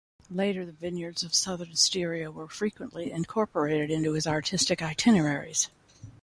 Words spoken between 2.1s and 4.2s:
were frequently incorporated into